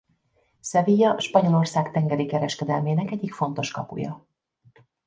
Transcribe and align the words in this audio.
Sevilla 0.61 1.19
Spanyolország 1.19 1.91
tengeri 1.91 2.25
kereskedelmének 2.25 3.11
egyik 3.11 3.33
fontos 3.33 3.71
kapuja. 3.71 4.25